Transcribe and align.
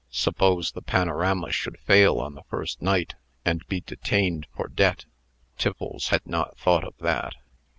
Suppose 0.09 0.71
the 0.71 0.81
panorama 0.81 1.51
should 1.51 1.77
fail 1.77 2.19
on 2.19 2.33
the 2.33 2.41
first 2.49 2.81
night, 2.81 3.13
and 3.45 3.63
be 3.67 3.81
detained 3.81 4.47
for 4.55 4.67
debt! 4.67 5.05
Tiffles 5.59 6.07
had 6.07 6.25
not 6.25 6.57
thought 6.57 6.83
of 6.83 6.95
that. 7.01 7.35